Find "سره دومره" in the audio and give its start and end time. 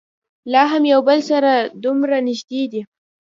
1.31-2.15